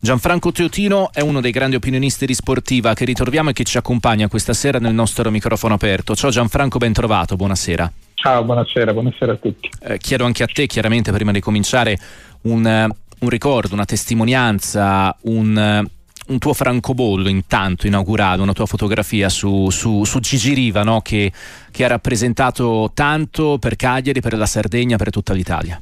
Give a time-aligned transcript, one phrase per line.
[0.00, 4.28] Gianfranco Teotino è uno dei grandi opinionisti di sportiva che ritroviamo e che ci accompagna
[4.28, 6.14] questa sera nel nostro microfono aperto.
[6.14, 7.92] Ciao Gianfranco, ben trovato, buonasera.
[8.14, 9.68] Ciao, buonasera, buonasera a tutti.
[9.80, 11.98] Eh, chiedo anche a te, chiaramente, prima di cominciare,
[12.42, 18.66] un, uh, un ricordo, una testimonianza, un, uh, un, tuo francobollo intanto inaugurato, una tua
[18.66, 21.00] fotografia su, su, su Gigi Riva, no?
[21.00, 21.32] che,
[21.72, 25.76] che ha rappresentato tanto per Cagliari, per la Sardegna, per tutta l'Italia.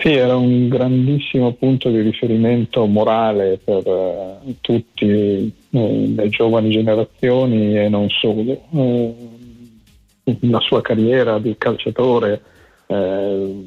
[0.00, 7.78] Sì, era un grandissimo punto di riferimento morale per uh, tutti eh, le giovani generazioni
[7.78, 8.62] e non solo.
[8.70, 9.38] Uh,
[10.40, 12.40] la sua carriera di calciatore,
[12.86, 13.66] uh,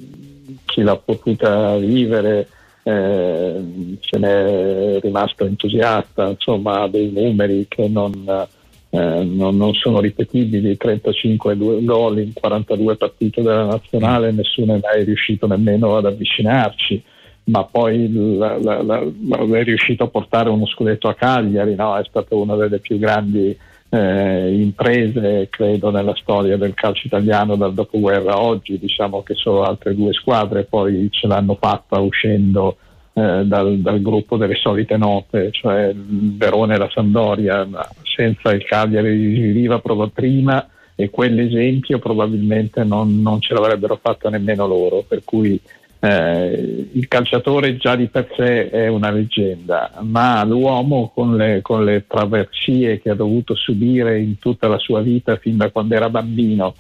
[0.66, 2.48] chi l'ha potuta vivere,
[2.84, 8.48] se n'è rimasto entusiasta, insomma ha dei numeri che non
[8.96, 15.04] eh, non, non, sono ripetibili, 35 gol in 42 partite della nazionale, nessuno è mai
[15.04, 17.02] riuscito nemmeno ad avvicinarci,
[17.46, 21.98] ma poi la, la, la, è riuscito a portare uno scudetto a Cagliari, no?
[21.98, 23.58] è stata una delle più grandi
[23.90, 29.64] eh, imprese, credo, nella storia del calcio italiano dal dopoguerra a oggi, diciamo che solo
[29.64, 32.78] altre due squadre poi ce l'hanno fatta uscendo
[33.14, 37.68] eh, dal, dal, gruppo delle solite note, cioè il Verone e la Sandoria,
[38.04, 44.68] senza il Cagliari di Riva prima e quell'esempio probabilmente non, non, ce l'avrebbero fatta nemmeno
[44.68, 45.60] loro, per cui
[46.00, 51.86] eh, il calciatore già di per sé è una leggenda, ma l'uomo con le, con
[51.86, 56.10] le traversie che ha dovuto subire in tutta la sua vita fin da quando era
[56.10, 56.76] bambino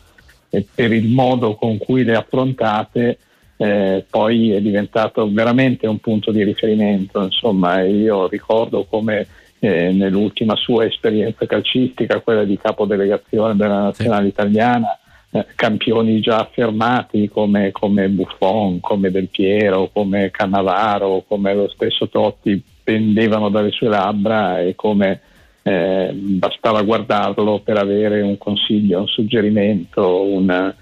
[0.49, 3.17] e per il modo con cui le affrontate,
[3.57, 7.21] eh, poi è diventato veramente un punto di riferimento.
[7.21, 9.27] Insomma, io ricordo come
[9.59, 14.97] eh, nell'ultima sua esperienza calcistica, quella di capodelegazione della nazionale italiana,
[15.31, 22.09] eh, campioni già affermati come, come, Buffon, come Del Piero, come Cannavaro, come lo stesso
[22.09, 25.21] Totti pendevano dalle sue labbra e come
[25.63, 30.73] eh, bastava guardarlo per avere un consiglio, un suggerimento, un,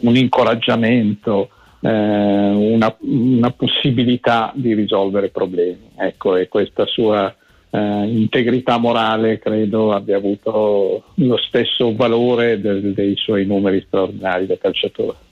[0.00, 1.50] un incoraggiamento,
[1.80, 5.90] eh, una, una, possibilità di risolvere problemi.
[5.96, 7.34] Ecco, e questa sua
[7.70, 14.56] eh, integrità morale credo abbia avuto lo stesso valore del, dei suoi numeri straordinari da
[14.58, 15.26] calciatore.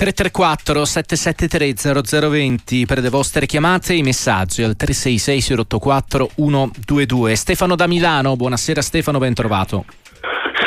[0.00, 7.36] 334 773 0020 per le vostre chiamate e i messaggi al 366 084 122.
[7.36, 9.84] Stefano da Milano, buonasera Stefano, ben trovato.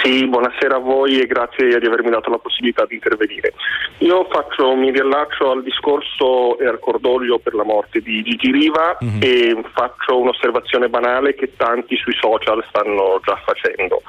[0.04, 3.54] Sì, buonasera a voi e grazie di avermi dato la possibilità di intervenire.
[4.00, 8.98] Io faccio, mi riallaccio al discorso e al cordoglio per la morte di Gigi Riva
[9.02, 9.22] mm-hmm.
[9.22, 14.02] e faccio un'osservazione banale che tanti sui social stanno già facendo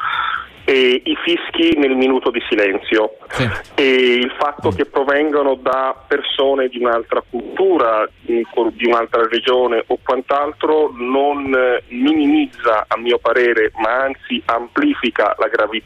[0.64, 3.48] e i fischi nel minuto di silenzio sì.
[3.74, 8.46] e il fatto che provengano da persone di un'altra cultura, di
[8.86, 11.54] un'altra regione o quant'altro non
[11.88, 15.83] minimizza a mio parere ma anzi amplifica la gravità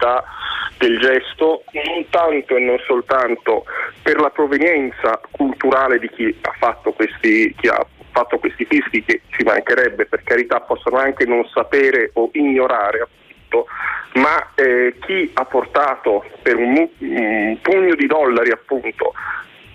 [0.79, 3.65] del gesto non tanto e non soltanto
[4.03, 9.23] per la provenienza culturale di chi ha fatto questi, chi ha fatto questi fischi che
[9.31, 13.07] ci mancherebbe per carità possono anche non sapere o ignorare
[13.49, 13.67] tutto,
[14.15, 19.13] ma eh, chi ha portato per un, un pugno di dollari appunto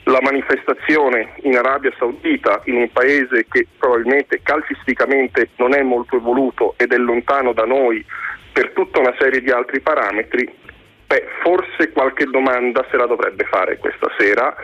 [0.05, 6.73] la manifestazione in Arabia Saudita, in un paese che probabilmente calcisticamente non è molto evoluto
[6.77, 8.05] ed è lontano da noi
[8.53, 10.47] per tutta una serie di altri parametri,
[11.07, 14.55] beh, forse qualche domanda se la dovrebbe fare questa sera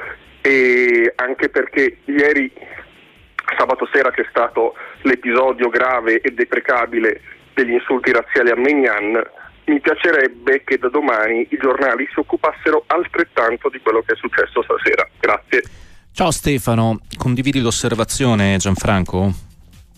[0.42, 2.52] e anche perché ieri
[3.58, 7.22] sabato sera c'è stato l'episodio grave e deprecabile
[7.54, 9.22] degli insulti razziali a Mignan,
[9.66, 14.64] mi piacerebbe che da domani i giornali si occupassero altrettanto di quello che è successo
[14.64, 15.08] stasera.
[15.20, 15.64] Grazie.
[16.12, 19.49] Ciao Stefano, condividi l'osservazione Gianfranco?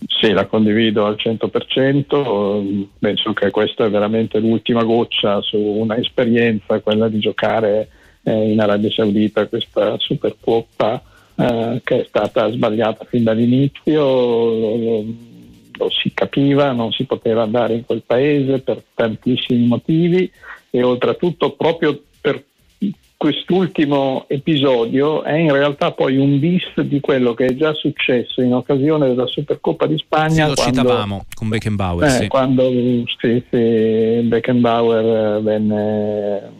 [0.06, 7.08] Sì, la condivido al 100%, penso che questa è veramente l'ultima goccia su un'esperienza, quella
[7.08, 7.88] di giocare
[8.22, 11.02] eh, in Arabia Saudita questa Supercoppa
[11.34, 15.04] eh, che è stata sbagliata fin dall'inizio.
[15.74, 20.30] Lo si capiva, non si poteva andare in quel paese per tantissimi motivi
[20.70, 22.00] e oltretutto proprio
[23.22, 28.52] quest'ultimo episodio è in realtà poi un bis di quello che è già successo in
[28.52, 30.28] occasione della Supercoppa di Spagna.
[30.28, 32.04] Sì, lo quando, citavamo con Beckenbauer.
[32.04, 32.26] Eh, sì.
[32.26, 32.68] Quando
[33.20, 33.44] sì,
[34.22, 36.50] Beckenbauer venne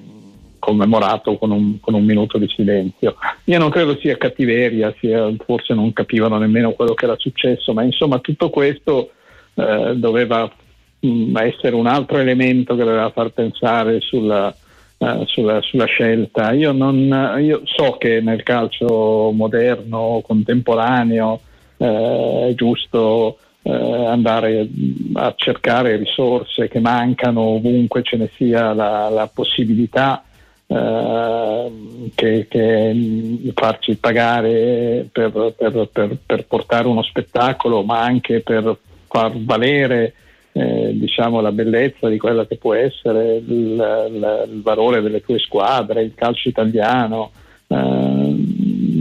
[0.60, 3.16] commemorato con un, con un, minuto di silenzio.
[3.46, 7.82] Io non credo sia cattiveria, sia, forse non capivano nemmeno quello che era successo, ma
[7.82, 9.10] insomma tutto questo
[9.54, 10.48] eh, doveva
[11.00, 14.54] mh, mm, essere un altro elemento che doveva far pensare sulla,
[15.02, 16.52] uh, sulla, sulla scelta.
[16.52, 21.40] Io, non, io, so che nel calcio moderno, contemporaneo,
[21.76, 24.68] eh, è giusto eh, andare
[25.14, 30.24] a cercare risorse che mancano ovunque ce ne sia la, la possibilità
[30.66, 31.72] eh,
[32.14, 38.76] che, che, farci pagare per, per, per, per, portare uno spettacolo, ma anche per
[39.08, 40.14] far valere
[40.52, 45.38] eh, diciamo, la bellezza di quella che può essere il, il, il valore delle tue
[45.38, 47.30] squadre, il calcio italiano.
[47.68, 48.22] Eh,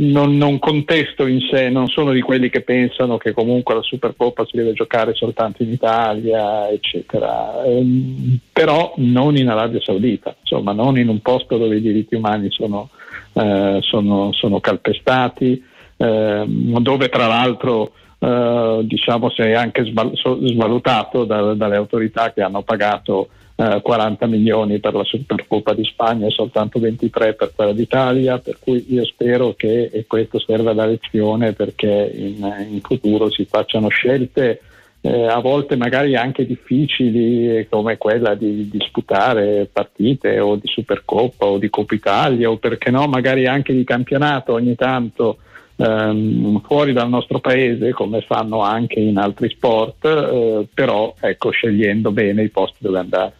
[0.01, 4.45] non, non, contesto in sé, non sono di quelli che pensano che comunque la Supercoppa
[4.45, 7.63] si deve giocare soltanto in Italia, eccetera.
[7.65, 12.49] Ehm, però non in Arabia Saudita, insomma, non in un posto dove i diritti umani
[12.49, 12.89] sono,
[13.33, 15.63] eh, sono, sono calpestati,
[15.97, 17.91] eh, dove tra l'altro
[18.23, 24.79] eh, diciamo si è anche svalutato da, dalle autorità che hanno pagato 40 eh, milioni
[24.79, 29.53] per la Supercoppa di Spagna e soltanto 23 per quella d'Italia, per cui io spero
[29.55, 34.61] che questo serva da lezione perché in, in futuro si facciano scelte
[35.01, 41.57] eh, a volte magari anche difficili come quella di disputare partite o di Supercoppa o
[41.57, 45.37] di Coppa Italia o perché no magari anche di campionato ogni tanto
[45.81, 52.11] ehm, fuori dal nostro paese come fanno anche in altri sport eh, però ecco scegliendo
[52.11, 53.33] bene i posti dove andare.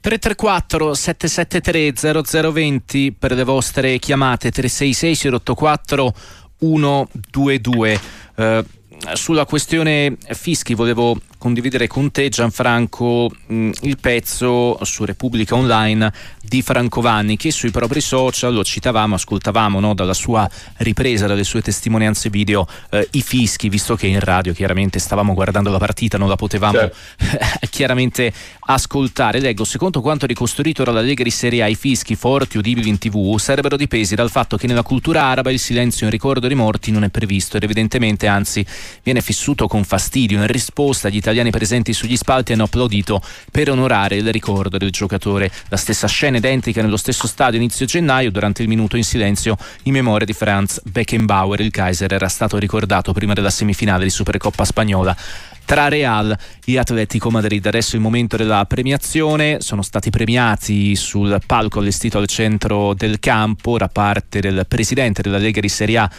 [0.00, 6.14] 334 773 0020 per le vostre chiamate 366 084
[6.58, 8.00] 122
[8.36, 8.64] eh,
[9.14, 16.12] sulla questione fischi volevo condividere con te Gianfranco mh, il pezzo su Repubblica Online
[16.42, 20.48] di Franco Vanni che sui propri social lo citavamo, ascoltavamo no, dalla sua
[20.78, 25.70] ripresa, dalle sue testimonianze video eh, i fischi, visto che in radio chiaramente stavamo guardando
[25.70, 26.96] la partita, non la potevamo certo.
[27.70, 29.40] chiaramente ascoltare.
[29.40, 33.38] Leggo, secondo quanto ricostruito dalla Lega di Serie A, i fischi forti udibili in tv
[33.38, 37.04] sarebbero dipesi dal fatto che nella cultura araba il silenzio in ricordo dei morti non
[37.04, 38.64] è previsto ed evidentemente anzi
[39.02, 43.20] viene fissuto con fastidio in risposta agli italiani presenti sugli spalti hanno applaudito
[43.50, 45.50] per onorare il ricordo del giocatore.
[45.68, 49.92] La stessa scena identica nello stesso stadio inizio gennaio, durante il minuto in silenzio in
[49.92, 51.60] memoria di Franz Beckenbauer.
[51.60, 55.16] Il Kaiser era stato ricordato prima della semifinale di Supercoppa spagnola
[55.64, 57.66] tra Real e Atletico Madrid.
[57.66, 63.18] Adesso è il momento della premiazione, sono stati premiati sul palco allestito al centro del
[63.18, 66.10] campo da parte del presidente della Lega di Serie A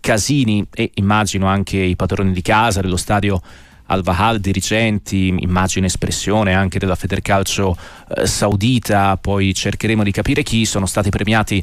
[0.00, 3.40] Casini e immagino anche i padroni di casa dello stadio
[3.88, 7.76] al-Vahal dirigenti, immagine espressione anche della Federcalcio
[8.16, 11.62] eh, saudita, poi cercheremo di capire chi sono stati premiati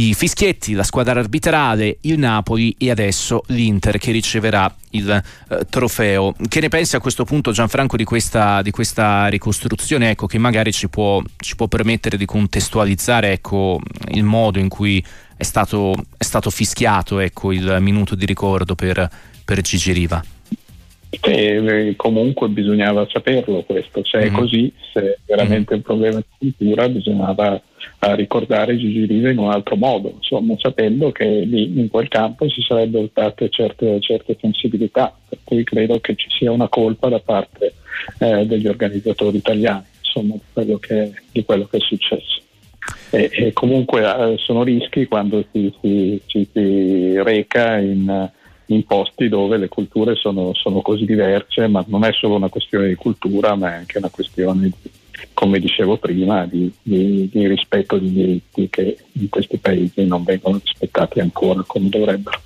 [0.00, 6.34] i fischietti, la squadra arbitrale, il Napoli e adesso l'Inter che riceverà il eh, trofeo.
[6.48, 10.72] Che ne pensi a questo punto Gianfranco di questa, di questa ricostruzione ecco, che magari
[10.72, 13.78] ci può, ci può permettere di contestualizzare ecco,
[14.12, 15.04] il modo in cui
[15.36, 19.08] è stato, è stato fischiato ecco, il minuto di ricordo per,
[19.44, 20.24] per Gigi Riva?
[21.10, 24.34] E comunque bisognava saperlo questo, se è mm.
[24.34, 27.60] così, se è veramente un problema di cultura, bisognava
[28.14, 32.62] ricordare Gigi Riva in un altro modo, insomma, sapendo che lì in quel campo si
[32.62, 37.74] sarebbero state certe, certe sensibilità, per cui credo che ci sia una colpa da parte
[38.18, 42.40] eh, degli organizzatori italiani, insomma, di quello che, di quello che è successo.
[43.10, 48.30] E, e comunque eh, sono rischi quando si, si, ci si reca in
[48.72, 52.88] in posti dove le culture sono, sono, così diverse, ma non è solo una questione
[52.88, 54.90] di cultura, ma è anche una questione, di,
[55.34, 60.60] come dicevo prima, di, di, di rispetto di diritti che in questi paesi non vengono
[60.62, 62.40] rispettati ancora come dovrebbero.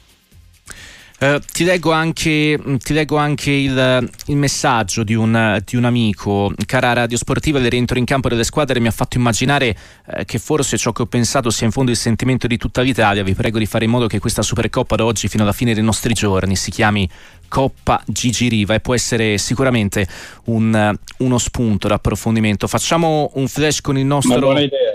[1.25, 6.53] Uh, ti leggo anche, ti leggo anche il, il, messaggio di un, di un, amico.
[6.67, 10.39] Cara Radio Sportiva, il rientro in campo delle squadre mi ha fatto immaginare uh, che
[10.39, 13.23] forse ciò che ho pensato sia in fondo il sentimento di tutta l'Italia.
[13.23, 15.83] Vi prego di fare in modo che questa Supercoppa da oggi fino alla fine dei
[15.83, 17.09] nostri giorni si chiami
[17.49, 20.07] Coppa Gigi Riva e può essere sicuramente
[20.47, 22.67] un, uno spunto d'approfondimento.
[22.67, 24.33] Facciamo un flash con il nostro...
[24.33, 24.94] Una buona idea,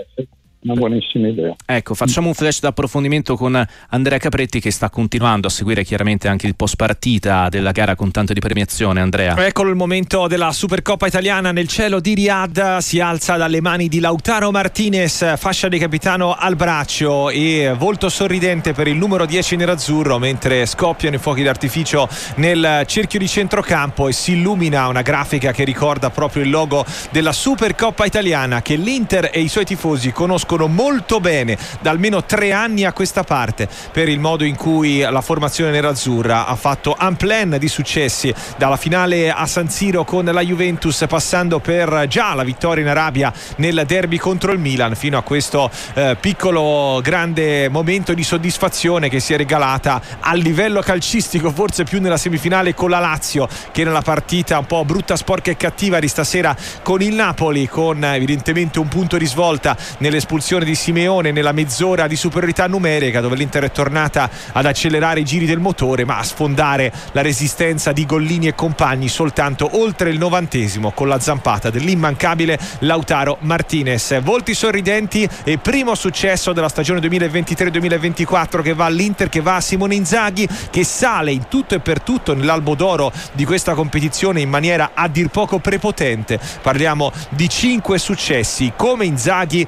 [0.62, 1.54] una buonissima idea.
[1.64, 6.46] Ecco, facciamo un flash d'approfondimento con Andrea Capretti che sta continuando a seguire chiaramente anche
[6.46, 9.00] il post partita della gara con tanto di premiazione.
[9.00, 9.36] Andrea.
[9.46, 14.00] Eccolo il momento della Supercoppa italiana nel cielo di Riyadh, si alza dalle mani di
[14.00, 20.18] Lautaro Martinez, fascia di capitano al braccio e volto sorridente per il numero 10 nerazzurro
[20.18, 25.64] mentre scoppiano i fuochi d'artificio nel cerchio di centrocampo e si illumina una grafica che
[25.64, 30.66] ricorda proprio il logo della Supercoppa italiana che l'Inter e i suoi tifosi conoscono conoscono
[30.66, 35.20] molto bene da almeno tre anni a questa parte per il modo in cui la
[35.20, 40.40] formazione nerazzurra ha fatto un plan di successi dalla finale a San Siro con la
[40.40, 45.22] Juventus passando per già la vittoria in Arabia nel derby contro il Milan fino a
[45.22, 51.84] questo eh, piccolo grande momento di soddisfazione che si è regalata a livello calcistico forse
[51.84, 56.00] più nella semifinale con la Lazio che nella partita un po' brutta, sporca e cattiva
[56.00, 61.52] di stasera con il Napoli con evidentemente un punto di svolta nell'espulsione di Simeone nella
[61.52, 66.16] mezz'ora di superiorità numerica dove l'Inter è tornata ad accelerare i giri del motore ma
[66.16, 71.68] a sfondare la resistenza di Gollini e compagni soltanto oltre il novantesimo con la zampata
[71.68, 74.20] dell'immancabile Lautaro Martinez.
[74.22, 79.94] Volti sorridenti e primo successo della stagione 2023-2024 che va all'Inter che va a Simone
[79.94, 84.92] Inzaghi che sale in tutto e per tutto nell'albo d'oro di questa competizione in maniera
[84.94, 86.40] a dir poco prepotente.
[86.62, 88.72] Parliamo di cinque successi.
[88.74, 89.66] Come Inzaghi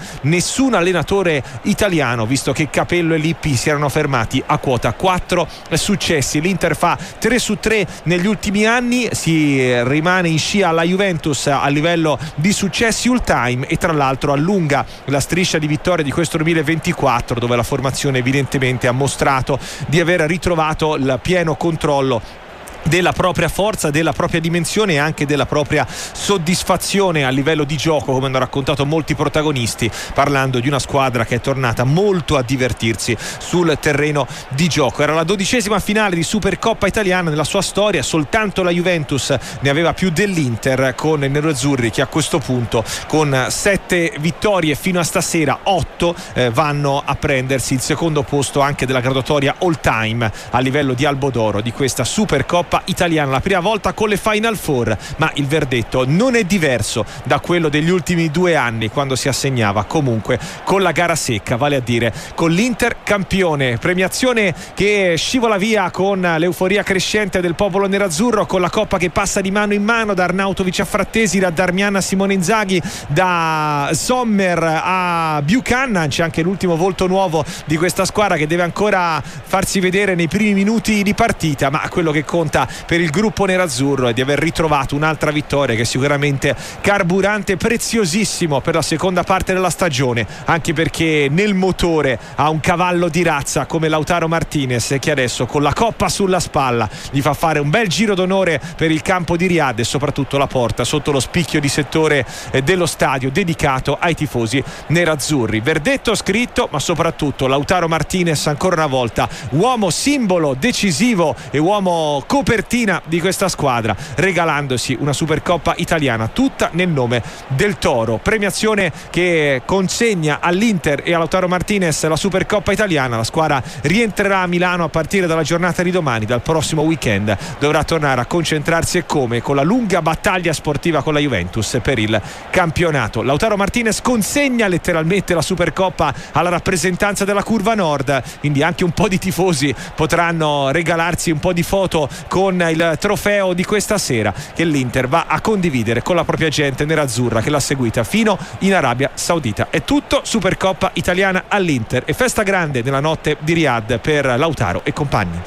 [0.63, 4.93] nessun allenatore italiano visto che Capello e Lippi si erano fermati a quota.
[4.93, 6.41] 4 successi.
[6.41, 11.67] l'Inter fa 3 su 3 negli ultimi anni si rimane in scia alla Juventus a
[11.67, 16.37] livello di successi all time e tra l'altro allunga la striscia di vittorie di questo
[16.37, 22.42] 2024 dove la formazione evidentemente ha mostrato di aver ritrovato il pieno controllo
[22.85, 28.13] della propria forza, della propria dimensione e anche della propria soddisfazione a livello di gioco,
[28.13, 33.17] come hanno raccontato molti protagonisti, parlando di una squadra che è tornata molto a divertirsi
[33.39, 35.03] sul terreno di gioco.
[35.03, 39.93] Era la dodicesima finale di Supercoppa italiana nella sua storia, soltanto la Juventus ne aveva
[39.93, 45.61] più dell'Inter con i neroazzurri che a questo punto con sette vittorie fino a stasera,
[45.65, 50.95] otto eh, vanno a prendersi il secondo posto anche della graduatoria all time a livello
[50.95, 55.31] di Albodoro di questa Supercoppa Coppa italiana, la prima volta con le Final Four, ma
[55.35, 60.41] il verdetto non è diverso da quello degli ultimi due anni quando si assegnava comunque
[60.65, 66.23] con la gara secca, vale a dire con l'Inter campione, premiazione che scivola via con
[66.39, 70.25] l'euforia crescente del popolo nerazzurro, con la Coppa che passa di mano in mano da
[70.25, 76.77] Arnautovic a Frattesi, da Darmian a Simone Inzaghi, da Sommer a Buchanan, c'è anche l'ultimo
[76.77, 81.69] volto nuovo di questa squadra che deve ancora farsi vedere nei primi minuti di partita,
[81.69, 85.83] ma quello che conta per il gruppo nerazzurro e di aver ritrovato un'altra vittoria che
[85.83, 92.49] è sicuramente carburante preziosissimo per la seconda parte della stagione anche perché nel motore ha
[92.49, 97.21] un cavallo di razza come Lautaro Martinez che adesso con la coppa sulla spalla gli
[97.21, 100.85] fa fare un bel giro d'onore per il campo di Riyadh e soprattutto la porta
[100.85, 105.61] sotto lo spicchio di settore eh, dello stadio dedicato ai tifosi nerazzurri.
[105.61, 112.52] Verdetto scritto ma soprattutto Lautaro Martinez ancora una volta uomo simbolo decisivo e uomo coperto
[112.53, 118.19] copertina di questa squadra regalandosi una Supercoppa italiana tutta nel nome del Toro.
[118.23, 123.17] Premiazione che consegna all'Inter e a Lautaro Martinez la Supercoppa italiana.
[123.17, 127.35] La squadra rientrerà a Milano a partire dalla giornata di domani dal prossimo weekend.
[127.59, 129.41] Dovrà tornare a concentrarsi e come?
[129.41, 133.23] Con la lunga battaglia sportiva con la Juventus per il campionato.
[133.23, 138.23] Lautaro Martinez consegna letteralmente la Supercoppa alla rappresentanza della curva nord.
[138.41, 142.97] Quindi anche un po' di tifosi potranno regalarsi un po' di foto con con il
[142.99, 147.51] trofeo di questa sera che l'Inter va a condividere con la propria gente nerazzurra che
[147.51, 149.69] l'ha seguita fino in Arabia Saudita.
[149.71, 154.93] È tutto, Supercoppa italiana all'Inter e festa grande nella notte di Riyadh per Lautaro e
[154.93, 155.41] compagni.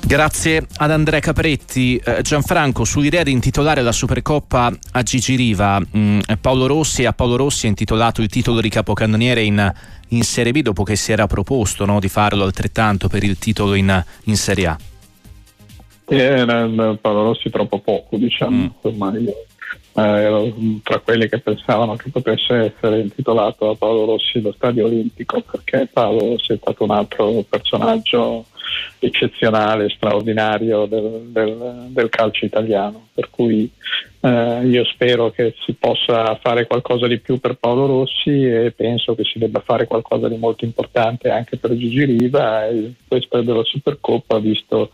[0.00, 2.00] Grazie ad Andrea Capretti.
[2.02, 7.36] Eh, Gianfranco, sull'idea di intitolare la Supercoppa a Gigi Riva, mm, Paolo Rossi a Paolo
[7.36, 9.70] Rossi ha intitolato il titolo di capocannoniere in,
[10.08, 13.74] in Serie B dopo che si era proposto no, di farlo altrettanto per il titolo
[13.74, 14.78] in, in Serie A.
[16.06, 16.66] Era
[17.00, 18.66] Paolo Rossi troppo poco, diciamo, mm.
[18.82, 19.34] ormai io
[19.96, 24.86] eh, ero tra quelli che pensavano che potesse essere intitolato a Paolo Rossi lo Stadio
[24.86, 28.46] Olimpico, perché Paolo Rossi è stato un altro personaggio
[28.98, 33.70] eccezionale, straordinario del, del, del calcio italiano, per cui
[34.20, 39.14] eh, io spero che si possa fare qualcosa di più per Paolo Rossi e penso
[39.14, 43.62] che si debba fare qualcosa di molto importante anche per Gigi Riva e questo della
[43.62, 44.90] Supercoppa visto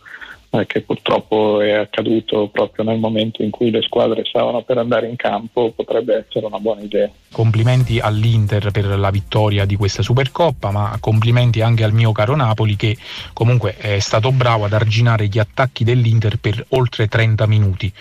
[0.51, 5.07] eh, che purtroppo è accaduto proprio nel momento in cui le squadre stavano per andare
[5.07, 7.09] in campo, potrebbe essere una buona idea.
[7.31, 12.75] Complimenti all'Inter per la vittoria di questa Supercoppa, ma complimenti anche al mio caro Napoli
[12.75, 12.97] che
[13.31, 17.91] comunque è stato bravo ad arginare gli attacchi dell'Inter per oltre 30 minuti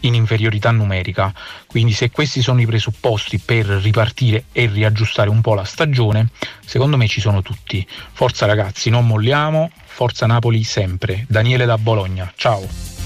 [0.00, 1.32] in inferiorità numerica.
[1.66, 6.28] Quindi se questi sono i presupposti per ripartire e riaggiustare un po' la stagione,
[6.64, 7.86] secondo me ci sono tutti.
[8.12, 11.24] Forza ragazzi, non molliamo, forza Napoli sempre.
[11.28, 12.96] Daniele da Bologna, ciao.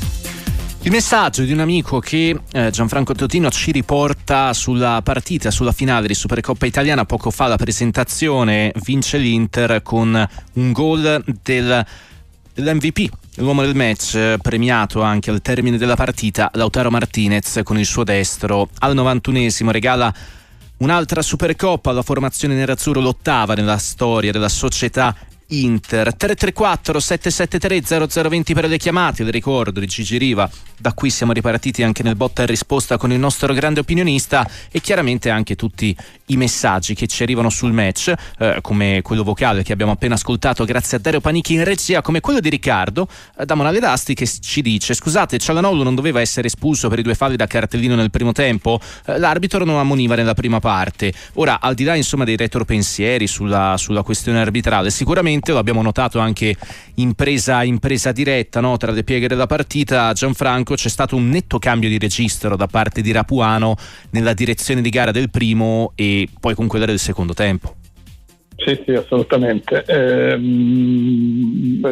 [0.84, 6.08] Il messaggio di un amico che eh, Gianfranco Totino ci riporta sulla partita, sulla finale
[6.08, 7.04] di Supercoppa italiana.
[7.04, 11.87] Poco fa la presentazione vince l'Inter con un gol del,
[12.54, 16.50] dell'MVP, l'uomo del match, eh, premiato anche al termine della partita.
[16.54, 20.12] Lautaro Martinez con il suo destro al 91esimo regala
[20.78, 25.14] un'altra Supercoppa alla formazione nerazzurro, l'ottava nella storia della società
[25.52, 26.14] Inter.
[26.14, 30.49] 334 773 0020 per le chiamate, le ricordo di Gigi Riva.
[30.78, 34.80] Da qui siamo ripartiti anche nel botta e risposta con il nostro grande opinionista e
[34.80, 39.73] chiaramente anche tutti i messaggi che ci arrivano sul match eh, come quello vocale che
[39.73, 43.06] abbiamo appena ascoltato grazie a Dario Panichi in regia come quello di Riccardo
[43.38, 47.02] eh, da Monale d'Asti che ci dice scusate Cialanoglu non doveva essere espulso per i
[47.02, 48.80] due falli da cartellino nel primo tempo.
[49.04, 51.12] Eh, l'arbitro non ammoniva nella prima parte.
[51.35, 56.20] Ora al di là insomma dei retropensieri sulla, sulla questione arbitrale sicuramente lo abbiamo notato
[56.20, 56.54] anche
[56.94, 58.76] in presa, in presa diretta no?
[58.76, 63.02] tra le pieghe della partita Gianfranco c'è stato un netto cambio di registro da parte
[63.02, 63.75] di Rapuano
[64.11, 67.75] nella direzione di gara del primo e poi con quella del secondo tempo.
[68.64, 69.82] Sì, sì, assolutamente.
[69.84, 70.37] Eh,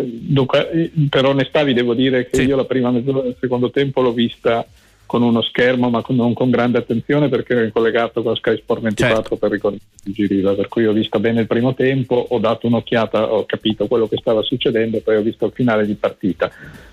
[0.06, 2.44] dunque, per onestà vi devo dire che sì.
[2.44, 4.64] io la prima mezz'ora del secondo tempo l'ho vista
[5.10, 8.82] con uno schermo ma con, non con grande attenzione perché ero collegato con Sky Sport
[8.82, 9.36] 24 certo.
[9.38, 13.32] per ricordare il Giriva, per cui ho visto bene il primo tempo, ho dato un'occhiata,
[13.32, 16.48] ho capito quello che stava succedendo e poi ho visto il finale di partita.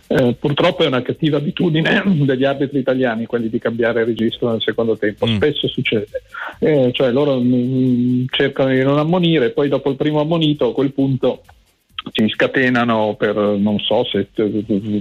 [0.08, 4.98] Eh, purtroppo è una cattiva abitudine degli arbitri italiani quelli di cambiare registro nel secondo
[4.98, 5.36] tempo, mm.
[5.36, 6.24] spesso succede,
[6.58, 10.74] eh, cioè loro mh, mm, cercano di non ammonire, poi dopo il primo ammonito a
[10.74, 11.44] quel punto
[12.14, 14.28] si scatenano per non so se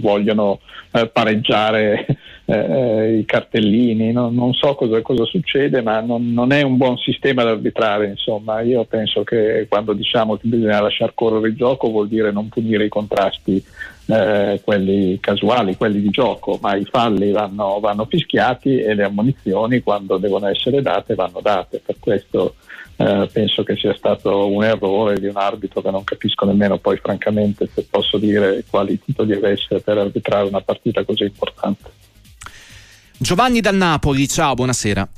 [0.00, 2.04] vogliono eh, pareggiare
[2.48, 4.30] eh, i cartellini, no?
[4.30, 8.06] non so cosa, cosa succede, ma non, non, è un buon sistema da arbitrare.
[8.06, 12.48] Insomma, io penso che quando diciamo che bisogna lasciare correre il gioco vuol dire non
[12.48, 13.62] punire i contrasti,
[14.06, 19.80] eh, quelli casuali, quelli di gioco, ma i falli vanno, vanno fischiati e le ammonizioni
[19.80, 21.82] quando devono essere date vanno date.
[21.84, 22.54] Per questo
[22.94, 26.96] eh, penso che sia stato un errore di un arbitro che non capisco nemmeno poi
[26.98, 32.04] francamente se posso dire quali titoli avesse per arbitrare una partita così importante.
[33.18, 35.08] Giovanni dal Napoli, ciao, buonasera.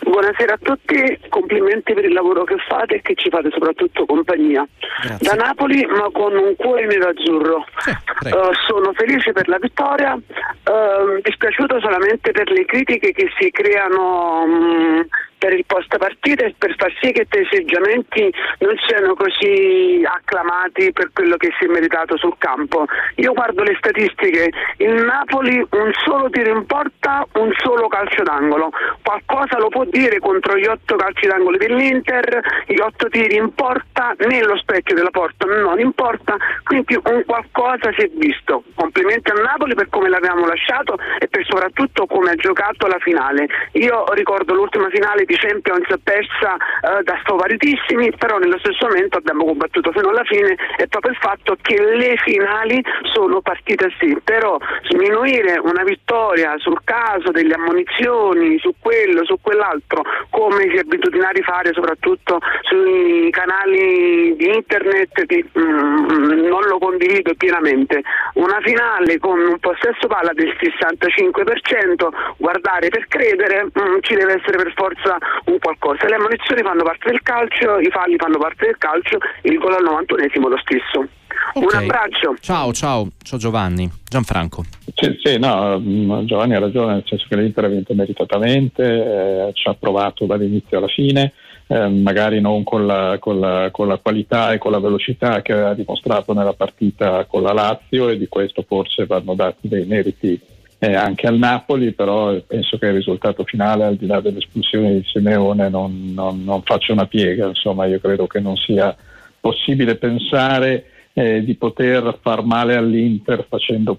[0.00, 4.66] Buonasera a tutti, complimenti per il lavoro che fate e che ci fate soprattutto compagnia.
[5.02, 5.26] Grazie.
[5.26, 7.64] Da Napoli ma con un cuore nero-azzurro.
[7.78, 7.90] Sì,
[8.28, 14.42] uh, sono felice per la vittoria, uh, dispiaciuto solamente per le critiche che si creano
[14.42, 15.06] um,
[15.38, 20.92] per il post partita e per far sì che i festeggiamenti non siano così acclamati
[20.92, 22.86] per quello che si è meritato sul campo.
[23.16, 28.70] Io guardo le statistiche, il Napoli un solo tiro in porta, un solo calcio d'angolo,
[29.02, 34.14] qualcosa lo può dire contro gli otto calci d'angolo dell'Inter, gli otto tiri in porta,
[34.18, 38.64] nello specchio della porta non importa, quindi un qualcosa si è visto.
[38.74, 43.46] Complimenti al Napoli per come l'abbiamo lasciato e per soprattutto come ha giocato la finale.
[43.72, 49.44] Io ricordo l'ultima finale di Champions persa eh, da favoritissimi, però nello stesso momento abbiamo
[49.44, 54.56] combattuto fino alla fine e proprio il fatto che le finali sono partite sì, però
[54.88, 61.40] sminuire una vittoria sul caso delle ammonizioni, su quello, su quell'altro, come si è abitudinari
[61.40, 68.02] a fare soprattutto sui canali di internet, che, mm, non lo condivido pienamente.
[68.34, 74.56] Una finale con un possesso palla del 65%, guardare per credere, mm, ci deve essere
[74.56, 76.06] per forza un qualcosa.
[76.08, 79.84] Le ammonizioni fanno parte del calcio, i falli fanno parte del calcio, il gol al
[79.84, 81.06] 91esimo lo stesso.
[81.54, 81.62] Okay.
[81.62, 82.34] Un abbraccio.
[82.40, 83.90] Ciao, ciao, ciao Giovanni.
[84.08, 84.64] Gianfranco.
[84.94, 89.50] Sì, sì, no, mm, Giovanni ha ragione, nel senso che l'Inter ha vinto meritatamente, eh,
[89.54, 91.32] ci ha provato dall'inizio alla fine.
[91.70, 95.52] Eh, magari non con la, con, la, con la, qualità e con la velocità che
[95.52, 100.40] aveva dimostrato nella partita con la Lazio e di questo forse vanno dati dei meriti
[100.78, 105.04] eh, anche al Napoli, però penso che il risultato finale, al di là dell'espulsione di
[105.04, 107.46] Simeone, non, non, non faccia una piega.
[107.46, 108.96] Insomma, io credo che non sia
[109.40, 110.84] possibile pensare
[111.18, 113.44] eh, di poter far male all'Inter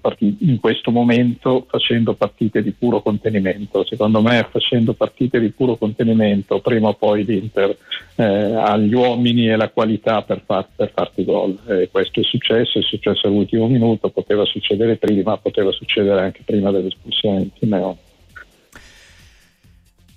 [0.00, 3.84] partite, in questo momento facendo partite di puro contenimento.
[3.84, 7.76] Secondo me facendo partite di puro contenimento prima o poi l'Inter
[8.16, 11.58] eh, ha gli uomini e la qualità per, far, per farti gol.
[11.66, 16.70] Eh, questo è successo, è successo all'ultimo minuto, poteva succedere prima, poteva succedere anche prima
[16.70, 18.09] dell'espulsione di Simeone.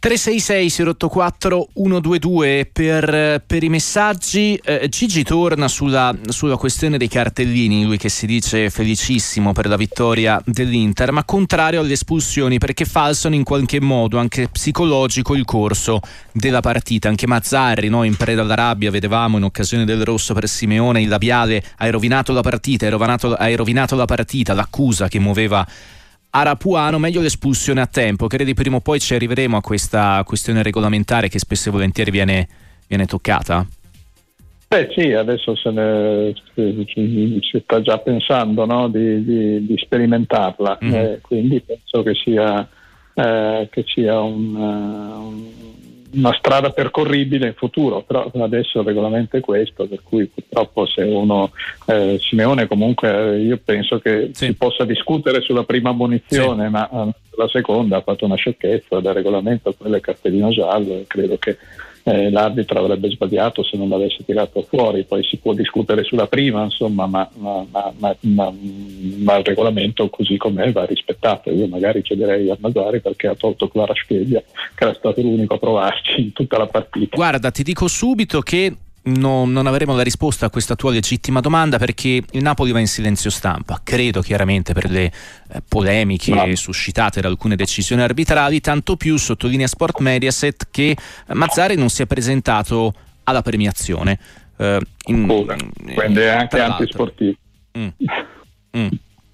[0.04, 4.60] 366 084 122 per, per i messaggi.
[4.62, 9.78] Eh, Gigi torna sulla, sulla, questione dei cartellini, lui che si dice felicissimo per la
[9.78, 16.02] vittoria dell'Inter, ma contrario alle espulsioni perché falsano in qualche modo anche psicologico il corso
[16.34, 17.08] della partita.
[17.08, 21.08] Anche Mazzarri, no, in preda alla rabbia, vedevamo in occasione del rosso per Simeone, il
[21.08, 25.66] labiale hai rovinato la partita, hai rovinato, hai rovinato la partita, l'accusa che muoveva
[26.36, 28.26] Arapuano, meglio l'espulsione a tempo.
[28.26, 32.48] Credi prima o poi ci arriveremo a questa questione regolamentare che spesso e volentieri viene,
[32.88, 33.64] viene toccata?
[34.68, 38.88] Beh sì, adesso se ne, si sta già pensando no?
[38.88, 40.94] di, di, di, sperimentarla, mm.
[40.94, 42.68] eh, quindi penso che sia,
[43.14, 45.46] eh, che sia un, un
[46.14, 51.02] una strada percorribile in futuro, però adesso il regolamento è questo, per cui purtroppo se
[51.02, 51.52] uno
[51.88, 54.48] eh, Simeone comunque io penso che sì.
[54.48, 56.72] si possa discutere sulla prima munizione, sì.
[56.72, 61.38] ma eh, la seconda ha fatto una sciocchezza, del regolamento quello è cartellino giallo credo
[61.38, 61.58] che
[62.04, 66.64] eh, l'arbitro avrebbe sbagliato se non l'avesse tirato fuori, poi si può discutere sulla prima,
[66.64, 71.50] insomma, ma, ma, ma, ma il regolamento così com'è va rispettato.
[71.50, 74.42] Io magari chiederei a Mazzari perché ha tolto Clara Scheglia,
[74.76, 77.16] che era stato l'unico a provarci in tutta la partita.
[77.16, 81.78] Guarda, ti dico subito che No, non avremo la risposta a questa tua legittima domanda
[81.78, 83.82] perché il Napoli va in silenzio stampa.
[83.84, 85.06] Credo chiaramente per le
[85.52, 86.56] eh, polemiche no.
[86.56, 90.96] suscitate da alcune decisioni arbitrali, tanto più sottolinea Sport Mediaset che
[91.34, 94.18] Mazzari non si è presentato alla premiazione.
[94.58, 97.36] Eh, in, Quindi è anche antisportivo.
[97.78, 97.88] Mm.
[98.78, 98.88] Mm.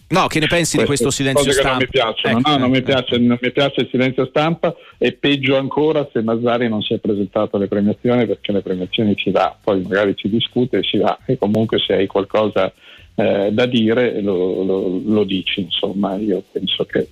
[0.09, 1.69] No, che ne pensi Queste di questo silenzio stampa?
[1.69, 2.85] non mi piacciono, ecco, no, non, mi ecco.
[2.85, 6.97] piace, non mi piace il silenzio stampa e peggio ancora se Mazzari non si è
[6.97, 11.19] presentato alle premiazioni perché le premiazioni ci dà, poi magari ci discute e si dà
[11.25, 12.73] e comunque se hai qualcosa
[13.13, 17.07] eh, da dire lo, lo, lo, dici, insomma io penso che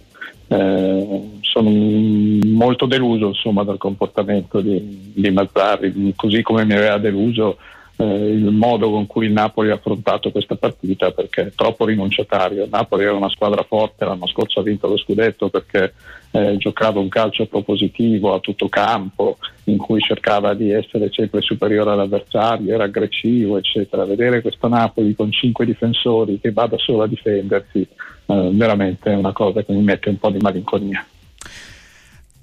[0.47, 7.57] eh, sono molto deluso insomma, dal comportamento di, di Mazzari, così come mi aveva deluso
[7.97, 12.63] eh, il modo con cui il Napoli ha affrontato questa partita perché è troppo rinunciatario.
[12.63, 15.93] Il Napoli era una squadra forte, l'anno scorso ha vinto lo scudetto perché
[16.31, 21.91] eh, giocava un calcio propositivo a tutto campo in cui cercava di essere sempre superiore
[21.91, 24.05] all'avversario, era aggressivo, eccetera.
[24.05, 29.33] Vedere questo Napoli con cinque difensori che vada solo a difendersi eh, veramente è una
[29.33, 31.05] cosa che mi mette un po' di malinconia.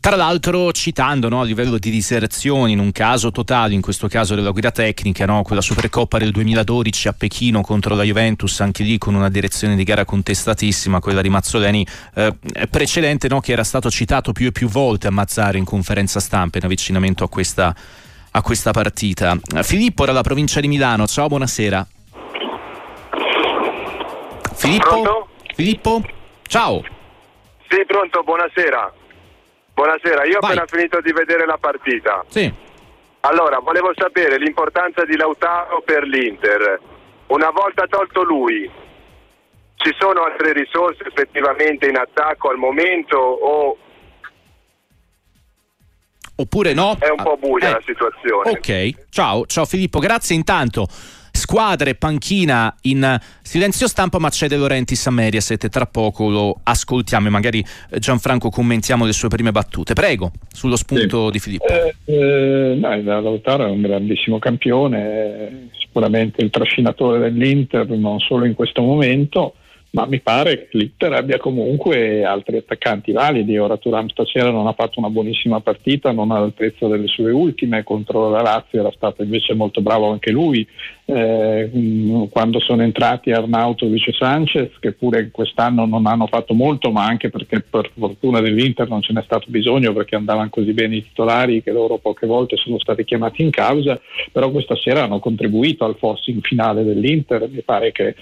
[0.04, 4.34] Tra l'altro citando no, a livello di diserzioni, in un caso totale, in questo caso
[4.34, 8.98] della guida tecnica, no, quella Supercoppa del 2012 a Pechino contro la Juventus, anche lì
[8.98, 11.86] con una direzione di gara contestatissima, quella di Mazzoleni,
[12.16, 12.36] eh,
[12.68, 16.58] precedente no, che era stato citato più e più volte a Mazzari in conferenza stampa
[16.58, 17.74] in avvicinamento a questa,
[18.30, 19.38] a questa partita.
[19.62, 21.86] Filippo dalla provincia di Milano, ciao, buonasera.
[24.52, 25.28] Filippo?
[25.54, 26.02] Filippo?
[26.46, 26.82] Ciao.
[27.70, 28.92] Sì, pronto, buonasera.
[29.74, 32.24] Buonasera, io ho appena finito di vedere la partita.
[32.28, 32.52] Sì.
[33.20, 36.80] Allora, volevo sapere l'importanza di Lautaro per l'Inter.
[37.26, 38.70] Una volta tolto lui,
[39.76, 43.78] ci sono altre risorse effettivamente in attacco al momento o
[46.36, 46.96] oppure no?
[46.98, 47.72] È un po' buia eh.
[47.72, 48.50] la situazione.
[48.50, 50.86] Ok, ciao, ciao Filippo, grazie intanto
[51.44, 56.60] squadre, panchina in silenzio stampa, ma c'è De Laurentiis a Mediaset e tra poco lo
[56.62, 59.92] ascoltiamo e magari eh, Gianfranco commentiamo le sue prime battute.
[59.92, 61.32] Prego, sullo spunto sì.
[61.32, 61.66] di Filippo.
[61.66, 68.54] Eh, eh, no, Lautaro è un grandissimo campione, sicuramente il trascinatore dell'Inter, non solo in
[68.54, 69.54] questo momento
[69.94, 73.56] ma mi pare che l'Inter abbia comunque altri attaccanti validi.
[73.56, 78.28] Ora Turam stasera non ha fatto una buonissima partita, non all'altezza delle sue ultime, contro
[78.28, 80.66] la Lazio era stato invece molto bravo anche lui.
[81.04, 87.04] Eh, quando sono entrati Arnautovic e Sanchez, che pure quest'anno non hanno fatto molto, ma
[87.04, 91.04] anche perché per fortuna dell'Inter non ce n'è stato bisogno perché andavano così bene i
[91.04, 94.00] titolari che loro poche volte sono stati chiamati in causa,
[94.32, 97.48] però questa sera hanno contribuito al forcing finale dell'Inter.
[97.48, 98.16] Mi pare che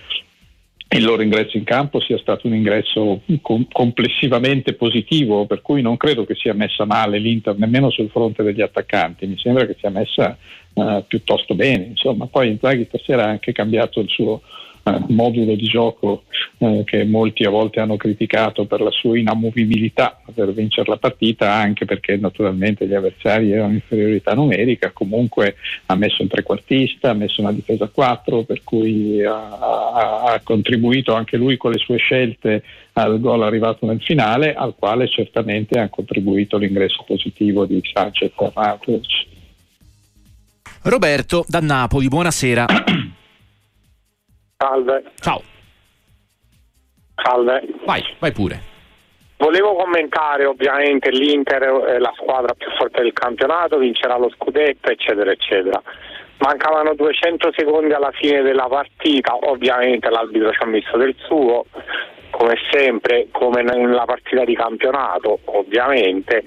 [0.92, 5.96] il loro ingresso in campo sia stato un ingresso com- complessivamente positivo, per cui non
[5.96, 9.90] credo che sia messa male l'Inter nemmeno sul fronte degli attaccanti, mi sembra che sia
[9.90, 10.36] messa
[10.74, 11.84] uh, piuttosto bene.
[11.84, 14.42] Insomma, poi Inzaghi stasera ha anche cambiato il suo
[14.84, 16.24] eh, modulo di gioco
[16.58, 21.52] eh, che molti a volte hanno criticato per la sua inamovibilità per vincere la partita,
[21.52, 27.40] anche perché naturalmente gli avversari erano inferiorità numerica, comunque ha messo un trequartista, ha messo
[27.40, 32.62] una difesa a 4, per cui ha, ha, contribuito anche lui con le sue scelte
[32.94, 39.26] al gol arrivato nel finale, al quale certamente ha contribuito l'ingresso positivo di Sanchez Arnautovic.
[40.82, 42.66] Roberto da Napoli, buonasera.
[44.62, 45.02] Salve.
[45.18, 45.42] Ciao.
[47.16, 47.66] Salve.
[47.84, 48.60] Vai, vai pure.
[49.38, 55.32] Volevo commentare ovviamente l'Inter è la squadra più forte del campionato, vincerà lo scudetto, eccetera,
[55.32, 55.82] eccetera.
[56.38, 61.66] Mancavano 200 secondi alla fine della partita, ovviamente l'arbitro ci ha messo del suo,
[62.30, 66.44] come sempre, come nella partita di campionato, ovviamente,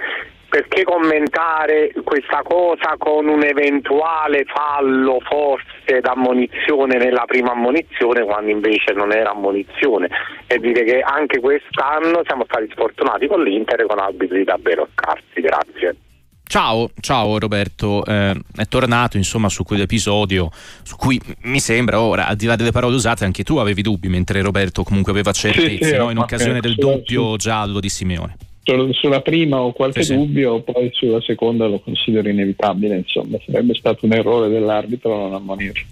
[0.47, 8.93] perché commentare questa cosa con un eventuale fallo forse d'ammonizione nella prima ammonizione quando invece
[8.93, 10.09] non era ammonizione
[10.47, 15.95] e dire che anche quest'anno siamo stati sfortunati con l'Inter con arbitri davvero scarsi, grazie.
[16.47, 20.49] Ciao, ciao Roberto, eh, è tornato insomma su quell'episodio
[20.83, 24.07] su cui mi sembra ora, al di là delle parole usate, anche tu avevi dubbi
[24.07, 26.11] mentre Roberto comunque aveva certezze sì, sì, no?
[26.11, 28.37] in occasione del doppio giallo di Simeone.
[28.93, 34.05] Sulla prima ho qualche sì, dubbio, poi sulla seconda lo considero inevitabile, insomma sarebbe stato
[34.05, 35.83] un errore dell'arbitro non ammonirlo.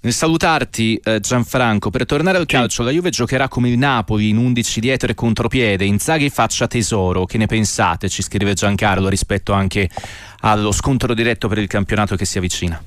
[0.00, 4.36] Nel salutarti eh, Gianfranco, per tornare al calcio, la Juve giocherà come il Napoli in
[4.36, 8.10] 11 dietro e contropiede, Inzaghi faccia tesoro, che ne pensate?
[8.10, 9.88] Ci scrive Giancarlo rispetto anche
[10.40, 12.82] allo scontro diretto per il campionato che si avvicina.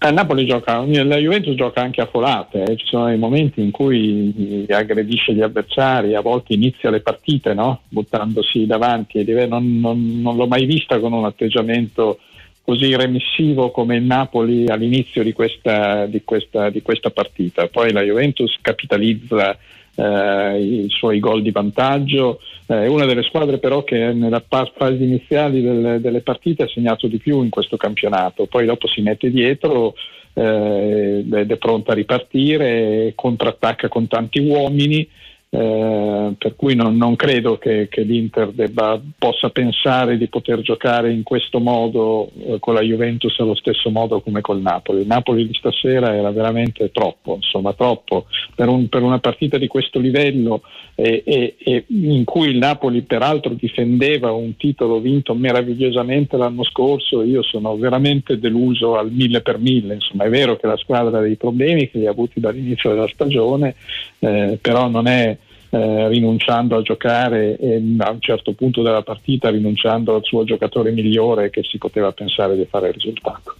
[0.00, 2.76] A Napoli gioca, la Juventus gioca anche a folate, eh.
[2.76, 7.80] ci sono dei momenti in cui aggredisce gli avversari, a volte inizia le partite no?
[7.88, 12.20] buttandosi davanti, non, non, non l'ho mai vista con un atteggiamento
[12.62, 17.66] così remissivo come il Napoli all'inizio di questa, di questa, di questa partita.
[17.66, 19.58] Poi la Juventus capitalizza
[19.98, 25.02] eh, i suoi gol di vantaggio, eh, è una delle squadre però che nella fase
[25.02, 29.30] iniziale delle, delle, partite ha segnato di più in questo campionato, poi dopo si mette
[29.30, 29.94] dietro
[30.34, 35.08] eh, ed è pronta a ripartire, contrattacca con tanti uomini.
[35.50, 41.10] Eh, per cui non, non credo che, che, l'Inter debba, possa pensare di poter giocare
[41.10, 45.00] in questo modo eh, con la Juventus allo stesso modo come col Napoli.
[45.00, 49.68] Il Napoli di stasera era veramente troppo, insomma troppo per, un, per una partita di
[49.68, 50.60] questo livello
[50.94, 57.22] e, e, e, in cui il Napoli peraltro difendeva un titolo vinto meravigliosamente l'anno scorso.
[57.22, 59.94] Io sono veramente deluso al mille per mille.
[59.94, 63.08] Insomma è vero che la squadra ha dei problemi che li ha avuti dall'inizio della
[63.08, 63.76] stagione,
[64.18, 65.37] eh, però non è
[65.70, 70.90] eh, rinunciando a giocare e a un certo punto della partita rinunciando al suo giocatore
[70.90, 73.54] migliore che si poteva pensare di fare il risultato.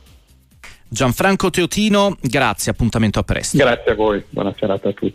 [0.90, 3.58] Gianfranco Teotino, grazie, appuntamento a presto.
[3.58, 5.14] Grazie a voi, buona serata a tutti.